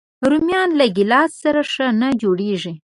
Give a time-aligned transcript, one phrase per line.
[0.29, 2.73] رومیان له ګیلاس سره ښه نه جوړيږي